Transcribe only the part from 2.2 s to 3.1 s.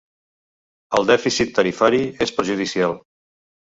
és perjudicial.